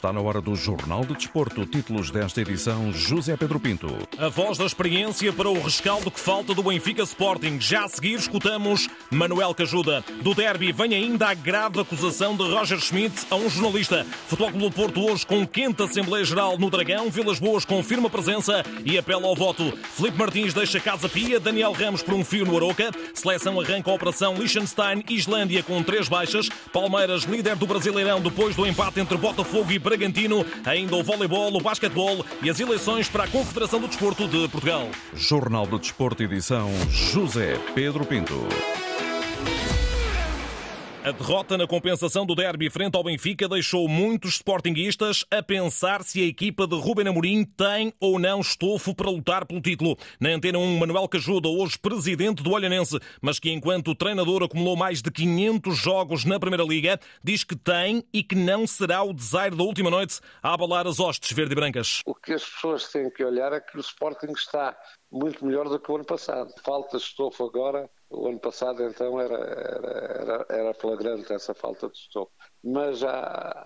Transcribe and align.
Está 0.00 0.14
na 0.14 0.20
hora 0.22 0.40
do 0.40 0.56
Jornal 0.56 1.04
de 1.04 1.12
Desporto. 1.12 1.66
Títulos 1.66 2.10
desta 2.10 2.40
edição: 2.40 2.90
José 2.90 3.36
Pedro 3.36 3.60
Pinto. 3.60 3.86
A 4.16 4.30
voz 4.30 4.56
da 4.56 4.64
experiência 4.64 5.30
para 5.30 5.50
o 5.50 5.62
rescaldo 5.62 6.10
que 6.10 6.18
falta 6.18 6.54
do 6.54 6.62
Benfica 6.62 7.02
Sporting. 7.02 7.60
Já 7.60 7.84
a 7.84 7.88
seguir 7.88 8.14
escutamos 8.14 8.88
Manuel 9.10 9.54
Cajuda. 9.54 10.02
Do 10.22 10.34
derby 10.34 10.72
vem 10.72 10.94
ainda 10.94 11.28
a 11.28 11.34
grave 11.34 11.80
acusação 11.80 12.34
de 12.34 12.44
Roger 12.44 12.80
Schmidt 12.80 13.26
a 13.30 13.36
um 13.36 13.50
jornalista. 13.50 14.06
Futebol 14.26 14.50
Clube 14.52 14.68
do 14.70 14.72
Porto 14.74 15.04
hoje 15.04 15.26
com 15.26 15.46
quinta 15.46 15.84
Assembleia 15.84 16.24
Geral 16.24 16.56
no 16.56 16.70
Dragão. 16.70 17.10
Vilas 17.10 17.38
Boas 17.38 17.66
confirma 17.66 18.08
presença 18.08 18.64
e 18.86 18.96
apela 18.96 19.26
ao 19.26 19.36
voto. 19.36 19.70
Felipe 19.94 20.16
Martins 20.16 20.54
deixa 20.54 20.80
Casa 20.80 21.10
Pia. 21.10 21.38
Daniel 21.38 21.72
Ramos 21.72 22.02
por 22.02 22.14
um 22.14 22.24
fio 22.24 22.46
no 22.46 22.56
Aroca. 22.56 22.90
Seleção 23.12 23.60
arranca 23.60 23.90
a 23.90 23.94
operação 23.94 24.32
Liechtenstein-Islândia 24.32 25.62
com 25.62 25.82
três 25.82 26.08
baixas. 26.08 26.48
Palmeiras 26.72 27.24
líder 27.24 27.54
do 27.54 27.66
Brasileirão 27.66 28.18
depois 28.22 28.56
do 28.56 28.66
empate 28.66 28.98
entre 28.98 29.18
Botafogo 29.18 29.70
e 29.70 29.89
Bragantino, 29.90 30.46
ainda 30.64 30.94
o 30.94 31.02
voleibol, 31.02 31.52
o 31.52 31.60
basquetebol 31.60 32.24
e 32.42 32.48
as 32.48 32.60
eleições 32.60 33.08
para 33.08 33.24
a 33.24 33.28
Confederação 33.28 33.80
do 33.80 33.88
Desporto 33.88 34.28
de 34.28 34.46
Portugal. 34.48 34.88
Jornal 35.14 35.66
do 35.66 35.80
Desporto, 35.80 36.22
edição 36.22 36.70
José 36.88 37.58
Pedro 37.74 38.04
Pinto. 38.04 38.46
A 41.02 41.12
derrota 41.12 41.56
na 41.56 41.66
compensação 41.66 42.26
do 42.26 42.34
derby 42.34 42.68
frente 42.68 42.94
ao 42.94 43.02
Benfica 43.02 43.48
deixou 43.48 43.88
muitos 43.88 44.34
sportinguistas 44.34 45.24
a 45.30 45.42
pensar 45.42 46.02
se 46.04 46.20
a 46.20 46.26
equipa 46.26 46.66
de 46.66 46.76
Ruben 46.76 47.08
Amorim 47.08 47.42
tem 47.42 47.90
ou 47.98 48.18
não 48.18 48.40
estofo 48.40 48.94
para 48.94 49.08
lutar 49.08 49.46
pelo 49.46 49.62
título. 49.62 49.96
Na 50.20 50.28
Antena 50.28 50.58
1, 50.58 50.78
Manuel 50.78 51.08
Cajuda, 51.08 51.48
hoje 51.48 51.78
presidente 51.78 52.42
do 52.42 52.52
Olhanense, 52.52 52.98
mas 53.22 53.38
que 53.38 53.50
enquanto 53.50 53.94
treinador 53.94 54.42
acumulou 54.42 54.76
mais 54.76 55.00
de 55.00 55.10
500 55.10 55.74
jogos 55.74 56.26
na 56.26 56.38
Primeira 56.38 56.64
Liga, 56.64 57.00
diz 57.24 57.44
que 57.44 57.56
tem 57.56 58.04
e 58.12 58.22
que 58.22 58.34
não 58.34 58.66
será 58.66 59.02
o 59.02 59.14
desaire 59.14 59.56
da 59.56 59.64
última 59.64 59.88
noite 59.88 60.20
a 60.42 60.52
abalar 60.52 60.86
as 60.86 61.00
hostes 61.00 61.32
verde 61.34 61.52
e 61.52 61.56
brancas. 61.56 62.02
O 62.04 62.14
que 62.14 62.34
as 62.34 62.44
pessoas 62.44 62.92
têm 62.92 63.08
que 63.08 63.24
olhar 63.24 63.54
é 63.54 63.60
que 63.60 63.78
o 63.78 63.80
Sporting 63.80 64.32
está 64.32 64.76
muito 65.10 65.46
melhor 65.46 65.66
do 65.66 65.80
que 65.80 65.90
o 65.90 65.94
ano 65.94 66.04
passado. 66.04 66.52
Falta 66.62 66.98
estofo 66.98 67.42
agora 67.42 67.88
o 68.10 68.26
ano 68.26 68.40
passado, 68.40 68.82
então, 68.82 69.20
era, 69.20 69.36
era, 69.36 70.46
era, 70.48 70.74
flagrante 70.74 71.32
essa 71.32 71.54
falta 71.54 71.88
de 71.88 71.96
estofo. 71.96 72.32
Mas 72.62 72.98
já 72.98 73.10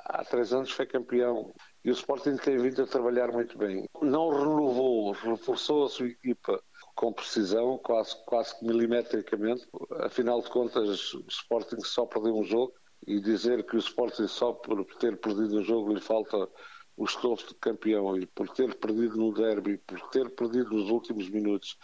há 0.04 0.22
três 0.28 0.52
anos 0.52 0.70
foi 0.70 0.86
campeão 0.86 1.52
e 1.82 1.90
o 1.90 1.94
Sporting 1.94 2.36
tem 2.36 2.58
vindo 2.58 2.82
a 2.82 2.86
trabalhar 2.86 3.32
muito 3.32 3.56
bem. 3.56 3.88
Não 4.02 4.28
renovou, 4.28 5.12
reforçou 5.12 5.86
a 5.86 5.88
sua 5.88 6.08
equipa 6.08 6.62
com 6.94 7.12
precisão, 7.12 7.78
quase, 7.78 8.14
quase 8.26 8.54
milimetricamente. 8.62 9.66
Afinal 10.00 10.42
de 10.42 10.50
contas, 10.50 11.14
o 11.14 11.24
Sporting 11.26 11.80
só 11.80 12.04
perdeu 12.04 12.36
um 12.36 12.44
jogo 12.44 12.74
e 13.06 13.20
dizer 13.20 13.64
que 13.64 13.76
o 13.76 13.78
Sporting 13.78 14.28
só 14.28 14.52
por 14.52 14.84
ter 14.96 15.16
perdido 15.16 15.58
um 15.58 15.64
jogo 15.64 15.94
lhe 15.94 16.00
falta 16.00 16.48
o 16.96 17.04
estofo 17.04 17.48
de 17.48 17.54
campeão 17.54 18.16
e 18.16 18.26
por 18.26 18.48
ter 18.50 18.74
perdido 18.76 19.16
no 19.16 19.32
derby, 19.32 19.78
por 19.78 20.00
ter 20.10 20.30
perdido 20.30 20.70
nos 20.70 20.90
últimos 20.90 21.28
minutos, 21.28 21.76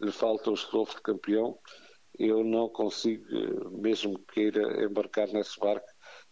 lhe 0.00 0.12
falta 0.12 0.50
o 0.50 0.54
estofo 0.54 0.96
de 0.96 1.02
campeão 1.02 1.58
eu 2.18 2.42
não 2.42 2.68
consigo, 2.68 3.24
mesmo 3.70 4.18
que 4.18 4.34
queira 4.34 4.84
embarcar 4.84 5.28
nesse 5.28 5.58
barco, 5.60 5.86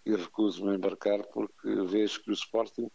e 0.04 0.14
recuso-me 0.14 0.70
a 0.70 0.74
embarcar 0.74 1.22
porque 1.32 1.68
vejo 1.86 2.22
que 2.22 2.30
o 2.30 2.34
Sporting 2.34 2.88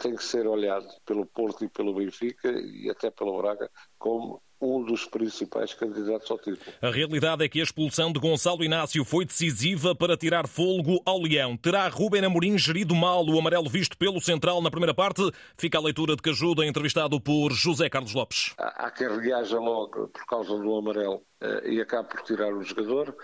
tem 0.00 0.14
que 0.14 0.22
ser 0.22 0.46
olhado 0.46 0.86
pelo 1.04 1.26
Porto 1.26 1.64
e 1.64 1.68
pelo 1.68 1.94
Benfica 1.94 2.50
e 2.50 2.90
até 2.90 3.10
pelo 3.10 3.38
Braga 3.38 3.70
como 3.98 4.42
um 4.60 4.82
dos 4.84 5.04
principais 5.04 5.72
candidatos 5.74 6.30
ao 6.30 6.38
título. 6.38 6.72
A 6.82 6.90
realidade 6.90 7.44
é 7.44 7.48
que 7.48 7.60
a 7.60 7.62
expulsão 7.62 8.12
de 8.12 8.18
Gonçalo 8.18 8.64
Inácio 8.64 9.04
foi 9.04 9.24
decisiva 9.24 9.94
para 9.94 10.16
tirar 10.16 10.48
folgo 10.48 11.00
ao 11.04 11.20
Leão. 11.22 11.56
Terá 11.56 11.88
Ruben 11.88 12.24
Amorim 12.24 12.58
gerido 12.58 12.94
mal 12.94 13.24
o 13.24 13.38
amarelo 13.38 13.68
visto 13.68 13.96
pelo 13.96 14.20
Central 14.20 14.60
na 14.60 14.70
primeira 14.70 14.94
parte? 14.94 15.22
Fica 15.56 15.78
a 15.78 15.80
leitura 15.80 16.16
de 16.16 16.22
que 16.22 16.30
ajuda 16.30 16.66
entrevistado 16.66 17.20
por 17.20 17.52
José 17.52 17.88
Carlos 17.88 18.14
Lopes. 18.14 18.54
Há 18.58 18.90
quem 18.90 19.08
reaja 19.20 19.58
logo 19.58 20.08
por 20.08 20.26
causa 20.26 20.56
do 20.56 20.76
amarelo 20.76 21.22
eh, 21.40 21.72
e 21.72 21.80
acabe 21.80 22.08
por 22.08 22.22
tirar 22.22 22.52
o 22.52 22.62
jogador, 22.62 23.16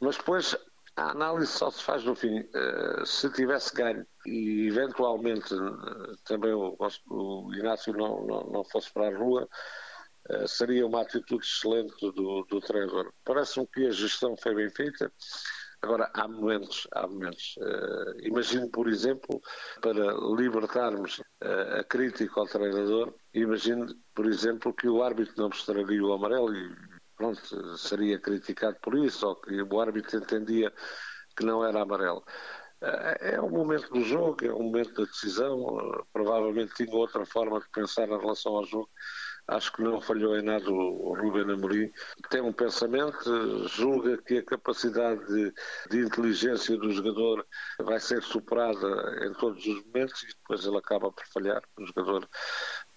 mas 0.00 0.16
depois 0.16 0.56
a 0.96 1.10
análise 1.10 1.52
só 1.52 1.70
se 1.70 1.82
faz 1.82 2.04
no 2.04 2.14
fim. 2.14 2.38
Eh, 2.54 3.02
se 3.04 3.30
tivesse 3.32 3.74
ganho 3.74 4.06
e 4.26 4.68
eventualmente 4.68 5.54
eh, 5.54 6.14
também 6.24 6.52
o, 6.52 7.50
Inácio 7.54 7.92
não, 7.94 8.26
não, 8.26 8.50
não 8.50 8.64
fosse 8.64 8.92
para 8.92 9.08
a 9.08 9.18
rua, 9.18 9.48
seria 10.46 10.86
uma 10.86 11.02
atitude 11.02 11.44
excelente 11.44 11.94
do, 12.12 12.44
do 12.44 12.60
treinador. 12.60 13.12
Parece-me 13.24 13.66
que 13.66 13.86
a 13.86 13.90
gestão 13.90 14.36
foi 14.36 14.54
bem 14.54 14.70
feita. 14.70 15.12
Agora, 15.82 16.08
há 16.14 16.28
momentos, 16.28 16.86
há 16.92 17.08
momentos. 17.08 17.56
Uh, 17.56 18.20
imagino, 18.20 18.70
por 18.70 18.88
exemplo, 18.88 19.42
para 19.80 20.14
libertarmos 20.36 21.18
uh, 21.18 21.80
a 21.80 21.84
crítica 21.84 22.38
ao 22.38 22.46
treinador, 22.46 23.12
imagino, 23.34 23.92
por 24.14 24.26
exemplo, 24.26 24.72
que 24.72 24.88
o 24.88 25.02
árbitro 25.02 25.34
não 25.36 25.48
mostraria 25.48 26.04
o 26.04 26.12
amarelo 26.12 26.54
e, 26.54 26.76
pronto, 27.16 27.76
seria 27.76 28.16
criticado 28.20 28.76
por 28.80 28.96
isso, 28.96 29.26
ou 29.26 29.34
que 29.34 29.60
o 29.60 29.80
árbitro 29.80 30.18
entendia 30.18 30.72
que 31.36 31.44
não 31.44 31.64
era 31.64 31.82
amarelo. 31.82 32.24
É 33.20 33.40
um 33.40 33.50
momento 33.50 33.92
do 33.92 34.02
jogo, 34.02 34.44
é 34.44 34.52
um 34.52 34.64
momento 34.64 34.92
da 34.94 35.04
decisão, 35.04 36.04
provavelmente 36.12 36.74
tinha 36.74 36.94
outra 36.94 37.24
forma 37.24 37.60
de 37.60 37.68
pensar 37.70 38.08
em 38.08 38.18
relação 38.18 38.56
ao 38.56 38.64
jogo 38.64 38.90
Acho 39.48 39.72
que 39.72 39.82
não 39.82 40.00
falhou 40.00 40.38
em 40.38 40.42
nada 40.42 40.70
o 40.70 41.14
Ruben 41.14 41.52
Amorim. 41.52 41.90
Tem 42.30 42.40
um 42.40 42.52
pensamento, 42.52 43.68
julga 43.68 44.16
que 44.18 44.38
a 44.38 44.44
capacidade 44.44 45.20
de, 45.26 45.52
de 45.90 46.06
inteligência 46.06 46.76
do 46.76 46.92
jogador 46.92 47.44
vai 47.80 47.98
ser 47.98 48.22
superada 48.22 49.26
em 49.26 49.32
todos 49.34 49.66
os 49.66 49.84
momentos 49.84 50.22
e 50.22 50.28
depois 50.28 50.64
ele 50.64 50.78
acaba 50.78 51.10
por 51.10 51.26
falhar. 51.26 51.60
O 51.76 51.84
jogador 51.84 52.28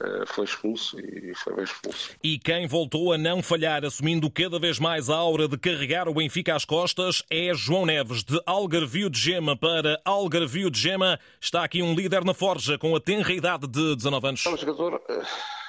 uh, 0.04 0.28
foi 0.28 0.46
expulso 0.46 1.00
e 1.00 1.34
foi 1.36 1.56
bem 1.56 1.64
expulso. 1.64 2.12
E 2.24 2.38
quem 2.38 2.68
voltou 2.68 3.12
a 3.12 3.18
não 3.18 3.42
falhar, 3.42 3.84
assumindo 3.84 4.30
cada 4.30 4.60
vez 4.60 4.80
mais 4.80 5.10
a 5.10 5.16
aura 5.16 5.48
de 5.48 5.58
carregar 5.58 6.08
o 6.08 6.14
Benfica 6.14 6.56
às 6.56 6.64
costas, 6.64 7.24
é 7.30 7.54
João 7.56 7.88
Neves, 7.88 8.24
de 8.24 8.40
Algarvio 8.46 9.10
de 9.10 9.20
Gema 9.20 9.58
para 9.58 10.00
Algarvio 10.06 10.70
de 10.70 10.80
Gema. 10.80 11.20
Está 11.42 11.64
aqui 11.64 11.82
um 11.82 11.96
líder 11.96 12.24
na 12.24 12.36
forja 12.36 12.78
com 12.78 12.96
a 12.96 13.00
tenra 13.00 13.34
idade 13.34 13.68
de 13.68 13.96
19 13.96 14.28
anos. 14.28 14.46
É 14.46 14.50
um 14.50 14.58
jogador 14.58 15.02
uh 15.10 15.65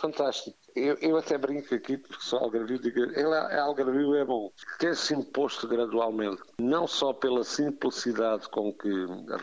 fantástico. 0.00 0.56
Eu, 0.74 0.94
eu, 1.00 1.16
até 1.16 1.36
brinco 1.36 1.74
aqui, 1.74 1.98
porque 1.98 2.22
sou 2.22 2.38
algarvio, 2.38 2.78
digo, 2.78 2.98
ele 2.98 3.34
é, 3.34 3.58
algarvio 3.58 4.14
é 4.14 4.24
bom. 4.24 4.50
Tem-se 4.78 5.14
imposto 5.14 5.68
gradualmente, 5.68 6.42
não 6.58 6.86
só 6.86 7.12
pela 7.12 7.44
simplicidade 7.44 8.48
com 8.48 8.72
que 8.72 8.88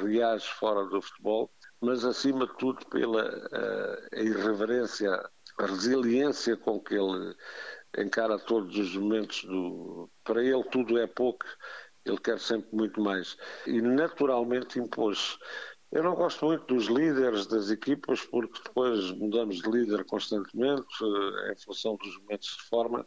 reage 0.03 0.47
fora 0.53 0.85
do 0.85 1.01
futebol, 1.01 1.51
mas 1.81 2.03
acima 2.03 2.47
de 2.47 2.57
tudo 2.57 2.85
pela 2.87 3.23
uh, 3.25 4.19
irreverência, 4.19 5.11
a 5.59 5.65
resiliência 5.65 6.57
com 6.57 6.79
que 6.79 6.95
ele 6.95 7.35
encara 7.97 8.39
todos 8.39 8.77
os 8.77 8.95
momentos 8.95 9.43
do. 9.43 10.09
Para 10.23 10.43
ele 10.43 10.63
tudo 10.65 10.97
é 10.97 11.07
pouco, 11.07 11.45
ele 12.05 12.17
quer 12.17 12.39
sempre 12.39 12.75
muito 12.75 13.01
mais. 13.01 13.37
E 13.65 13.81
naturalmente 13.81 14.79
impôs 14.79 15.37
eu 15.91 16.03
não 16.03 16.15
gosto 16.15 16.45
muito 16.45 16.65
dos 16.73 16.87
líderes 16.87 17.47
das 17.47 17.69
equipas 17.69 18.21
porque 18.25 18.61
depois 18.63 19.11
mudamos 19.11 19.61
de 19.61 19.69
líder 19.69 20.03
constantemente 20.05 20.85
eh, 21.01 21.53
em 21.53 21.57
função 21.57 21.95
dos 21.95 22.17
momentos 22.19 22.57
de 22.57 22.63
forma. 22.63 23.05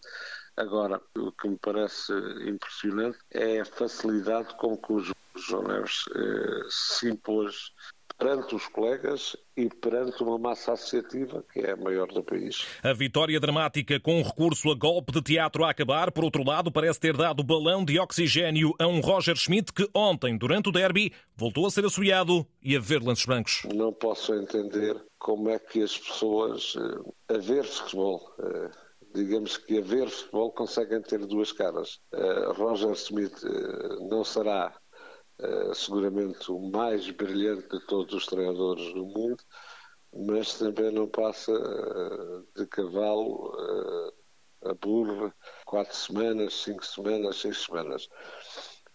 Agora, 0.57 1.01
o 1.17 1.31
que 1.33 1.49
me 1.49 1.59
parece 1.59 2.13
impressionante 2.47 3.19
é 3.31 3.61
a 3.61 3.65
facilidade 3.65 4.57
com 4.57 4.77
que 4.77 4.93
o 4.93 5.01
João 5.37 5.63
Neves 5.65 6.05
eh, 6.15 6.67
se 6.69 7.11
impôs 7.11 7.73
perante 8.21 8.55
os 8.55 8.69
colegas 8.69 9.35
e 9.57 9.69
perante 9.69 10.23
uma 10.23 10.39
massa 10.39 10.75
associativa 10.75 11.43
que 11.51 11.61
é 11.61 11.73
a 11.73 11.77
maior 11.77 12.07
do 12.09 12.23
país. 12.23 12.67
A 12.83 12.93
vitória 12.93 13.41
dramática 13.41 13.99
com 13.99 14.23
recurso 14.23 14.71
a 14.71 14.75
golpe 14.75 15.11
de 15.11 15.23
teatro 15.23 15.65
a 15.65 15.71
acabar, 15.71 16.13
por 16.13 16.23
outro 16.23 16.45
lado, 16.45 16.71
parece 16.71 17.01
ter 17.01 17.17
dado 17.17 17.43
balão 17.43 17.83
de 17.83 17.99
oxigênio 17.99 18.75
a 18.79 18.87
um 18.87 19.01
Roger 19.01 19.37
Schmidt 19.37 19.73
que 19.73 19.89
ontem, 19.95 20.37
durante 20.37 20.69
o 20.69 20.73
derby, 20.73 21.15
voltou 21.35 21.67
a 21.67 21.71
ser 21.71 21.85
assobiado 21.87 22.47
e 22.63 22.77
a 22.77 22.81
ver 22.81 23.03
lances 23.03 23.25
brancos. 23.25 23.63
Não 23.75 23.91
posso 23.91 24.35
entender 24.35 25.03
como 25.19 25.49
é 25.49 25.59
que 25.59 25.83
as 25.83 25.97
pessoas, 25.97 26.75
eh, 26.77 27.35
a 27.35 27.39
ver 27.39 27.65
futebol, 27.65 28.35
eh, 28.39 28.71
digamos 29.15 29.57
que 29.57 29.79
a 29.79 29.83
ver 29.83 30.11
futebol 30.11 30.53
conseguem 30.53 31.01
ter 31.01 31.25
duas 31.27 31.53
caras. 31.53 32.01
Eh, 32.13 32.53
Roger 32.55 32.93
Smith 32.93 33.43
não 34.11 34.23
será 34.25 34.75
eh, 35.43 35.75
seguramente 35.75 36.53
o 36.53 36.59
mais 36.71 37.09
brilhante 37.11 37.67
de 37.69 37.87
todos 37.87 38.13
os 38.15 38.27
treinadores 38.27 38.93
do 38.93 39.07
mundo, 39.07 39.43
mas 40.13 40.59
também 40.59 40.93
não 40.93 41.09
passa 41.09 41.53
uh, 41.53 42.47
de 42.55 42.67
cavalo 42.67 43.49
uh, 43.55 44.69
a 44.69 44.75
burro 44.75 45.33
quatro 45.65 45.97
semanas, 45.97 46.53
cinco 46.55 46.85
semanas, 46.85 47.37
seis 47.37 47.59
semanas. 47.59 48.09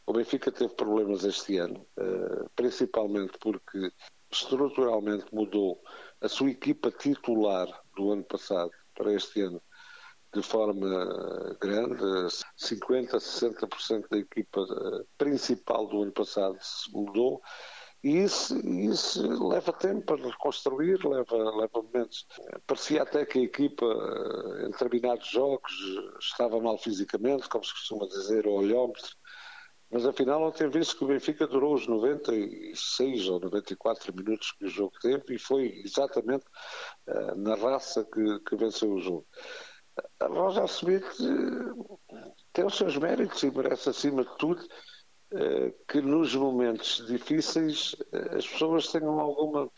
O 0.06 0.14
Benfica 0.14 0.52
teve 0.52 0.76
problemas 0.76 1.24
este 1.24 1.58
ano, 1.58 1.84
principalmente 2.56 3.40
porque 3.40 3.92
estruturalmente 4.32 5.26
mudou 5.34 5.82
a 6.22 6.28
sua 6.28 6.52
equipa 6.52 6.92
titular 6.92 7.68
do 7.96 8.12
ano 8.12 8.24
passado 8.24 8.70
para 8.94 9.14
este 9.14 9.42
ano 9.42 9.60
de 10.36 10.42
forma 10.42 11.56
grande. 11.62 12.04
50%, 12.58 13.20
60% 13.20 14.10
da 14.10 14.18
equipa 14.18 14.62
eh, 14.62 15.06
principal 15.18 15.88
do 15.88 16.04
ano 16.04 16.12
passado 16.12 16.58
se 16.62 16.92
mudou 16.92 17.42
E 18.04 18.24
isso, 18.24 18.56
isso 18.68 19.48
leva 19.48 19.74
tempo 19.74 20.06
para 20.06 20.28
reconstruir, 20.30 21.04
leva, 21.06 21.38
leva 21.56 21.82
momentos. 21.82 22.28
Parecia 22.68 23.04
até 23.04 23.26
que 23.26 23.40
a 23.40 23.44
equipa, 23.44 23.86
em 24.66 24.72
determinados 24.72 25.28
jogos, 25.30 25.72
estava 26.20 26.60
mal 26.62 26.78
fisicamente, 26.78 27.50
como 27.50 27.64
se 27.64 27.74
costuma 27.74 28.08
dizer, 28.08 28.46
o 28.48 28.54
olhómetro. 28.54 29.16
Mas 29.92 30.06
afinal, 30.06 30.44
ontem 30.44 30.70
visto 30.70 30.98
que 30.98 31.04
o 31.04 31.08
Benfica 31.08 31.48
durou 31.48 31.74
os 31.74 31.88
96 31.88 33.30
ou 33.30 33.40
94 33.40 34.14
minutos 34.16 34.52
que 34.52 34.66
o 34.66 34.70
jogo 34.70 34.94
teve 35.02 35.36
e 35.36 35.40
foi 35.40 35.82
exatamente 35.86 36.46
uh, 37.08 37.36
na 37.38 37.56
raça 37.56 38.04
que, 38.04 38.40
que 38.42 38.56
venceu 38.56 38.92
o 38.92 39.00
jogo. 39.00 39.28
A 40.20 40.28
Roger 40.28 40.66
Smith 40.66 41.06
tem 42.54 42.66
os 42.66 42.76
seus 42.76 42.98
méritos 42.98 43.44
e 43.44 43.52
merece, 43.52 43.90
acima 43.90 44.24
de 44.24 44.38
tudo, 44.38 44.62
uh, 45.34 45.74
que 45.88 46.02
nos 46.02 46.36
momentos 46.36 47.06
difíceis 47.08 47.96
as 48.32 48.48
pessoas 48.48 48.88
tenham 48.88 49.20
alguma 49.20 49.70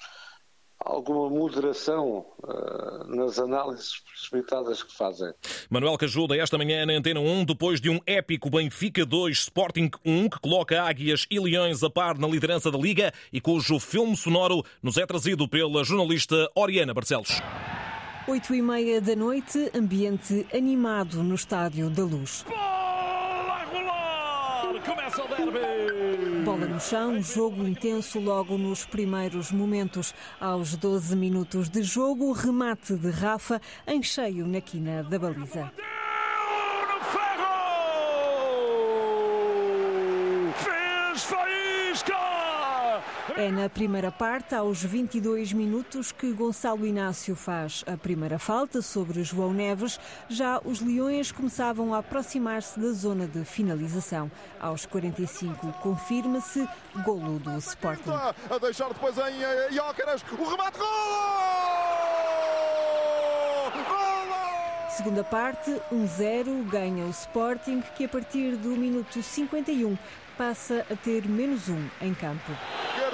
alguma 0.80 1.30
moderação 1.30 2.25
uh, 2.44 3.16
nas 3.16 3.40
análises 3.40 4.00
precipitadas 4.00 4.84
que 4.84 4.96
fazem. 4.96 5.34
Manuel 5.69 5.98
Cajuda, 5.98 6.36
esta 6.36 6.58
manhã 6.58 6.86
na 6.86 6.94
Antena 6.94 7.20
1, 7.20 7.46
depois 7.46 7.81
de 7.81 7.90
um 7.90 8.00
épico 8.06 8.50
Benfica 8.50 9.06
2 9.06 9.38
Sporting 9.38 9.90
1, 10.06 10.30
que 10.30 10.40
coloca 10.40 10.84
Águias 10.84 11.25
e 11.30 11.40
Leões 11.40 11.84
a 11.84 11.90
par 11.90 12.18
na 12.18 12.28
liderança 12.28 12.72
da 12.72 12.78
Liga 12.78 13.12
e 13.34 13.42
cujo 13.42 13.80
filme 13.80 14.16
sonoro 14.16 14.63
nos 14.81 14.98
é 14.98 15.06
trazido 15.06 15.48
pela 15.48 15.84
jornalista 15.84 16.50
Oriana 16.56 16.94
Barcelos. 16.94 17.42
Oito 18.29 18.53
e 18.53 18.62
meia 18.62 19.00
da 19.00 19.15
noite, 19.15 19.71
ambiente 19.74 20.45
animado 20.53 21.24
no 21.24 21.33
Estádio 21.33 21.89
da 21.89 22.03
Luz. 22.03 22.44
Bola 22.45 22.59
a 22.59 23.63
rolar! 23.63 24.83
Começa 24.83 25.24
o 25.24 25.27
derby! 25.29 26.44
Bola 26.44 26.65
no 26.65 26.77
chão, 26.77 27.21
jogo 27.21 27.65
intenso 27.65 28.19
logo 28.19 28.57
nos 28.57 28.85
primeiros 28.85 29.50
momentos. 29.50 30.13
Aos 30.41 30.75
12 30.75 31.15
minutos 31.15 31.69
de 31.69 31.81
jogo, 31.81 32.33
remate 32.33 32.95
de 32.95 33.09
Rafa 33.12 33.62
em 33.88 34.03
cheio 34.03 34.45
na 34.45 34.59
quina 34.59 35.03
da 35.03 35.18
baliza. 35.18 35.71
Fez 40.53 41.24
faísca! 41.24 42.26
É 43.35 43.51
na 43.51 43.69
primeira 43.69 44.12
parte, 44.12 44.56
aos 44.56 44.81
22 44.81 45.51
minutos, 45.51 46.12
que 46.12 46.31
Gonçalo 46.31 46.85
Inácio 46.85 47.35
faz 47.35 47.83
a 47.85 47.97
primeira 47.97 48.39
falta 48.39 48.81
sobre 48.81 49.24
João 49.24 49.53
Neves. 49.53 50.00
Já 50.29 50.62
os 50.63 50.81
Leões 50.81 51.31
começavam 51.31 51.94
a 51.94 52.00
aproximar-se 52.00 52.79
da 52.79 52.91
zona 52.91 53.27
de 53.27 53.44
finalização. 53.44 54.31
Aos 54.59 54.85
45, 54.85 55.74
confirma-se 55.81 56.68
golo 57.03 57.38
do 57.39 57.57
Sporting. 57.57 58.09
A 58.09 58.57
deixar 58.59 58.88
depois 58.88 59.15
em 59.18 59.75
Iócaras 59.75 60.24
o 60.31 60.50
remate, 60.50 60.77
gol! 60.77 60.88
Segunda 64.89 65.24
parte, 65.24 65.69
1-0, 65.91 66.69
ganha 66.69 67.06
o 67.06 67.09
Sporting, 67.12 67.83
que 67.95 68.06
a 68.06 68.09
partir 68.09 68.56
do 68.56 68.69
minuto 68.69 69.21
51 69.21 69.95
passa 70.38 70.85
a 70.89 70.95
ter 70.95 71.27
menos 71.27 71.68
um 71.69 71.88
em 72.01 72.13
campo. 72.13 72.51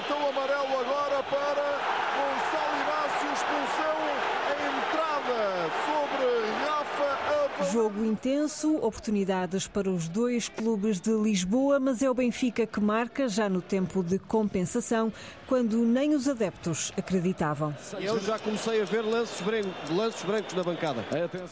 Cartão 0.04 0.28
amarelo 0.28 0.80
agora 0.82 1.24
para 1.24 1.80
Gonçalo 2.18 2.76
Inácio, 2.82 3.32
expulsão 3.32 4.33
entrada 4.54 5.70
sobre 5.86 6.26
Rafa 6.66 7.24
Jogo 7.72 8.04
intenso, 8.04 8.76
oportunidades 8.78 9.68
para 9.68 9.90
os 9.90 10.08
dois 10.08 10.50
clubes 10.50 11.00
de 11.00 11.12
Lisboa, 11.12 11.80
mas 11.80 12.02
é 12.02 12.10
o 12.10 12.14
Benfica 12.14 12.66
que 12.66 12.80
marca 12.82 13.30
já 13.30 13.48
no 13.48 13.62
tempo 13.62 14.04
de 14.04 14.20
compensação, 14.20 15.14
quando 15.48 15.78
nem 15.78 16.16
os 16.16 16.28
adeptos 16.28 16.92
acreditavam. 16.98 17.76
Eu 18.00 18.20
já 18.20 18.40
comecei 18.40 18.82
a 18.82 18.86
ver 18.86 19.02
lances 19.02 19.40
brancos, 19.42 19.90
lances 19.90 20.24
brancos 20.24 20.54
na 20.54 20.64
bancada. 20.64 21.06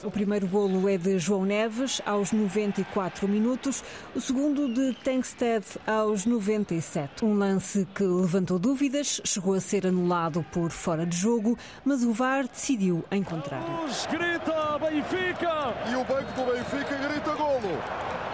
O 0.04 0.12
primeiro 0.12 0.48
golo 0.48 0.90
é 0.90 0.98
de 0.98 1.18
João 1.20 1.46
Neves, 1.46 2.02
aos 2.06 2.32
94 2.32 3.28
minutos, 3.28 3.84
o 4.16 4.20
segundo 4.20 4.74
de 4.74 4.94
Tankstead, 5.04 5.66
aos 5.86 6.26
97. 6.26 7.24
Um 7.24 7.38
lance 7.38 7.88
que 7.96 8.04
levantou 8.04 8.58
dúvidas, 8.58 9.22
chegou 9.24 9.54
a 9.54 9.62
ser 9.62 9.86
anulado 9.86 10.46
por 10.52 10.72
fora 10.72 11.06
de 11.06 11.16
jogo, 11.16 11.58
mas 11.86 12.04
o 12.04 12.12
VAR 12.12 12.48
decidiu 12.48 12.91
em 13.12 13.24
contrário. 13.24 13.66
Grita 14.10 14.80
Benfica! 14.80 15.74
E 15.92 15.96
o 15.96 16.04
banco 16.04 16.32
do 16.34 16.52
Benfica 16.52 16.96
grita 16.96 17.36
golo. 17.36 17.80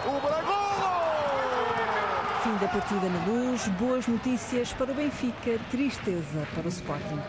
O 0.06 0.20
Bragolo! 0.20 0.78
Fim 2.42 2.56
da 2.58 2.68
partida 2.68 3.08
na 3.08 3.26
luz, 3.26 3.68
boas 3.68 4.06
notícias 4.06 4.72
para 4.72 4.90
o 4.90 4.94
Benfica, 4.94 5.58
tristeza 5.70 6.46
para 6.54 6.66
o 6.66 6.68
Sporting. 6.68 7.20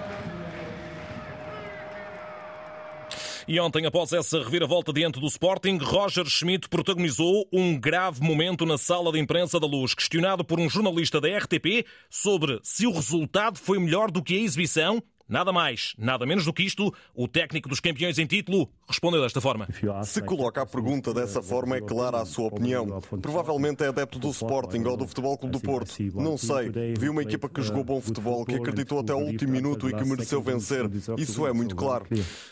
E 3.51 3.59
ontem, 3.59 3.83
após 3.87 4.13
essa 4.13 4.43
reviravolta 4.43 4.93
diante 4.93 5.19
do 5.19 5.25
Sporting, 5.25 5.79
Roger 5.81 6.25
Schmidt 6.25 6.69
protagonizou 6.69 7.47
um 7.51 7.79
grave 7.79 8.21
momento 8.21 8.63
na 8.63 8.77
sala 8.77 9.11
de 9.11 9.17
imprensa 9.17 9.59
da 9.59 9.65
Luz, 9.65 9.95
questionado 9.95 10.45
por 10.45 10.59
um 10.59 10.69
jornalista 10.69 11.19
da 11.19 11.35
RTP 11.35 11.83
sobre 12.11 12.59
se 12.61 12.85
o 12.85 12.91
resultado 12.91 13.57
foi 13.57 13.79
melhor 13.79 14.11
do 14.11 14.21
que 14.21 14.37
a 14.37 14.41
exibição. 14.41 15.01
Nada 15.29 15.53
mais, 15.53 15.93
nada 15.95 16.25
menos 16.25 16.43
do 16.43 16.51
que 16.51 16.63
isto, 16.63 16.91
o 17.13 17.27
técnico 17.27 17.69
dos 17.69 17.79
campeões 17.79 18.17
em 18.17 18.25
título 18.25 18.67
respondeu 18.87 19.21
desta 19.21 19.39
forma. 19.39 19.67
Se 20.03 20.23
coloca 20.23 20.63
a 20.63 20.65
pergunta 20.65 21.13
dessa 21.13 21.39
forma, 21.43 21.77
é 21.77 21.81
clara 21.81 22.19
a 22.19 22.25
sua 22.25 22.47
opinião. 22.47 22.99
Provavelmente 23.21 23.83
é 23.83 23.89
adepto 23.89 24.17
do 24.17 24.31
Sporting 24.31 24.83
ou 24.85 24.97
do 24.97 25.07
Futebol 25.07 25.37
Clube 25.37 25.53
do 25.53 25.61
Porto. 25.61 25.93
Não 26.15 26.35
sei. 26.35 26.71
Vi 26.97 27.09
uma 27.09 27.21
equipa 27.21 27.47
que 27.47 27.61
jogou 27.61 27.83
bom 27.83 28.01
futebol, 28.01 28.43
que 28.43 28.55
acreditou 28.55 29.01
até 29.01 29.13
o 29.13 29.19
último 29.19 29.51
minuto 29.51 29.87
e 29.87 29.93
que 29.93 30.03
mereceu 30.03 30.41
vencer. 30.41 30.89
Isso 31.15 31.45
é 31.45 31.53
muito 31.53 31.75
claro. 31.75 32.07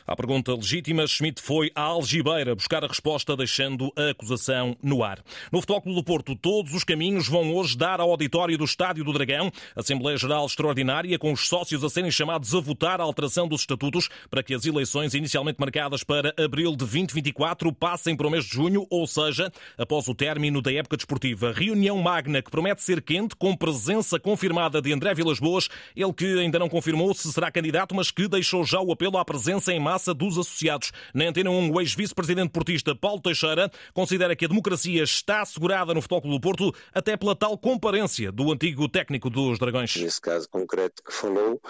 À 0.06 0.15
pergunta 0.15 0.53
legítima, 0.53 1.07
Schmidt 1.07 1.41
foi 1.41 1.71
à 1.73 1.81
algibeira 1.81 2.53
buscar 2.53 2.83
a 2.83 2.88
resposta, 2.88 3.35
deixando 3.35 3.91
a 3.95 4.12
acusação 4.12 4.77
no 4.83 5.03
ar. 5.03 5.23
No 5.51 5.62
Futebol 5.62 5.81
Clube 5.81 6.00
do 6.00 6.03
Porto, 6.03 6.35
todos 6.35 6.75
os 6.75 6.83
caminhos 6.83 7.27
vão 7.27 7.56
hoje 7.56 7.75
dar 7.75 8.00
ao 8.00 8.12
auditório 8.12 8.56
do 8.56 8.65
Estádio 8.65 9.03
do 9.03 9.13
Dragão. 9.13 9.51
Assembleia 9.75 10.15
Geral 10.15 10.45
Extraordinária, 10.45 11.18
com 11.18 11.33
os 11.33 11.47
sócios 11.47 11.83
a 11.83 11.89
serem 11.89 12.12
chamados 12.12 12.53
a 12.53 12.67
votar 12.68 13.00
a 13.00 13.04
alteração 13.04 13.48
dos 13.48 13.62
estatutos 13.62 14.10
para 14.30 14.44
que 14.44 14.54
as 14.54 14.66
eleições 14.66 15.14
inicialmente 15.14 15.60
marcadas 15.60 16.04
para 16.04 16.34
abril 16.38 16.72
de 16.72 16.78
2024 16.78 17.74
passem 17.74 18.16
para 18.16 18.28
o 18.28 18.30
mês 18.30 18.46
de 18.46 18.52
junho, 18.52 18.86
ou 18.90 19.08
seja, 19.08 19.52
após 19.78 20.08
o 20.08 20.14
término 20.14 20.62
da 20.62 20.72
época 20.72 20.98
desportiva. 20.98 21.54
Reunião 21.54 21.98
magna 21.98 22.42
que 22.42 22.52
promete 22.52 22.84
ser 22.84 23.02
quente, 23.02 23.36
com 23.36 23.56
presença 23.56 24.19
confirmada 24.19 24.81
de 24.81 24.92
André 24.92 25.14
Vilas 25.14 25.40
Boas, 25.40 25.69
ele 25.95 26.14
que 26.14 26.40
ainda 26.40 26.59
não 26.59 26.68
confirmou 26.68 27.14
se 27.14 27.31
será 27.31 27.50
candidato, 27.50 27.95
mas 27.95 28.12
que 28.12 28.28
deixou 28.28 28.64
já 28.64 28.81
o 28.81 28.92
apelo 28.92 29.18
à 29.18 29.24
presença 29.24 29.71
em 29.71 29.80
massa 29.80 30.14
dos 30.14 30.38
associados. 30.38 30.92
Na 31.14 31.26
Antena 31.26 31.50
1, 31.50 31.71
o 31.71 31.80
ex-vice-presidente 31.80 32.52
portista 32.52 32.94
Paulo 32.94 33.21
Teixeira 33.21 33.71
considera 33.94 34.36
que 34.36 34.45
a 34.45 34.47
democracia 34.47 35.04
está 35.04 35.42
assegurada 35.42 35.94
no 35.94 36.02
Futebol 36.02 36.21
Clube 36.21 36.38
do 36.38 36.42
Porto, 36.42 36.76
até 36.94 37.16
pela 37.16 37.36
tal 37.36 37.57
comparência 37.57 38.31
do 38.31 38.52
antigo 38.52 38.90
técnico 38.90 39.30
dos 39.30 39.57
Dragões. 39.57 39.95
Nesse 39.95 40.19
caso 40.19 40.50
concreto 40.50 41.04
que 41.04 41.14
falou, 41.14 41.62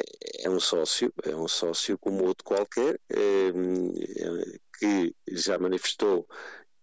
é, 0.00 0.46
é 0.46 0.50
um 0.50 0.60
sócio, 0.60 1.12
é 1.24 1.34
um 1.34 1.48
sócio 1.48 1.98
como 1.98 2.24
outro 2.24 2.44
qualquer, 2.44 3.00
é, 3.10 3.52
que 4.78 5.14
já 5.28 5.58
manifestou 5.58 6.26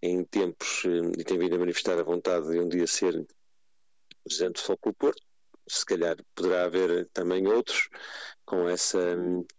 em 0.01 0.23
tempos 0.23 0.83
e 1.17 1.23
tem 1.23 1.39
vindo 1.39 1.55
a 1.55 1.59
manifestar 1.59 1.97
a 1.99 2.03
vontade 2.03 2.49
de 2.49 2.59
um 2.59 2.67
dia 2.67 2.85
ser 2.85 3.25
presidente 4.23 4.63
do 4.65 4.77
Clube 4.77 4.97
Porto. 4.97 5.21
Se 5.67 5.85
calhar 5.85 6.15
poderá 6.33 6.65
haver 6.65 7.09
também 7.11 7.47
outros 7.47 7.89
com 8.45 8.69
essa 8.69 8.99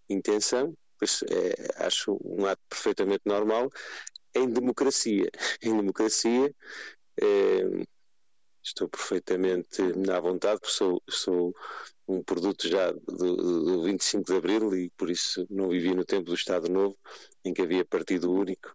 intenção, 0.09 0.75
pois 0.99 1.23
é, 1.25 1.85
acho 1.85 2.19
um 2.25 2.47
ato 2.47 2.63
perfeitamente 2.69 3.23
normal 3.27 3.71
em 4.35 4.49
democracia. 4.49 5.31
Em 5.63 5.77
democracia 5.77 6.55
é, 7.21 7.85
estou 8.63 8.89
perfeitamente 8.89 9.83
à 10.11 10.21
vontade, 10.21 10.61
porque 10.61 10.75
sou, 10.75 11.03
sou 11.09 11.55
um 12.07 12.23
produto 12.23 12.69
já 12.69 12.91
do, 12.93 13.37
do 13.37 13.83
25 13.85 14.25
de 14.25 14.37
Abril 14.37 14.75
e 14.77 14.91
por 14.91 15.11
isso 15.11 15.47
não 15.51 15.69
vivi 15.69 15.95
no 15.95 16.05
tempo 16.05 16.25
do 16.25 16.35
Estado 16.35 16.69
Novo, 16.69 16.97
em 17.45 17.53
que 17.53 17.63
havia 17.63 17.85
partido 17.85 18.33
único. 18.33 18.75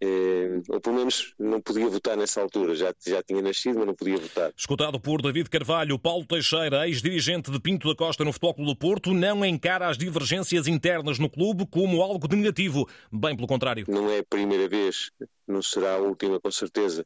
Eh, 0.00 0.60
ou 0.68 0.80
pelo 0.80 0.96
menos 0.96 1.34
não 1.38 1.60
podia 1.62 1.88
votar 1.88 2.16
nessa 2.16 2.40
altura, 2.40 2.74
já, 2.74 2.92
já 3.06 3.22
tinha 3.22 3.40
nascido, 3.40 3.78
mas 3.78 3.86
não 3.86 3.94
podia 3.94 4.18
votar. 4.18 4.52
Escutado 4.56 5.00
por 5.00 5.22
David 5.22 5.48
Carvalho, 5.48 5.98
Paulo 5.98 6.26
Teixeira, 6.26 6.86
ex-dirigente 6.86 7.50
de 7.50 7.60
Pinto 7.60 7.88
da 7.88 7.94
Costa 7.94 8.24
no 8.24 8.32
Futebol 8.32 8.54
Clube 8.54 8.70
do 8.72 8.76
Porto, 8.76 9.14
não 9.14 9.44
encara 9.44 9.88
as 9.88 9.96
divergências 9.96 10.66
internas 10.66 11.18
no 11.18 11.30
clube 11.30 11.66
como 11.66 12.02
algo 12.02 12.28
de 12.28 12.36
negativo, 12.36 12.86
bem 13.10 13.34
pelo 13.34 13.48
contrário. 13.48 13.86
Não 13.88 14.10
é 14.10 14.18
a 14.18 14.24
primeira 14.24 14.68
vez, 14.68 15.10
não 15.46 15.62
será 15.62 15.94
a 15.94 15.98
última 15.98 16.38
com 16.40 16.50
certeza, 16.50 17.04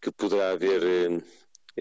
que 0.00 0.12
poderá 0.12 0.52
haver 0.52 0.82
eh, 0.84 1.22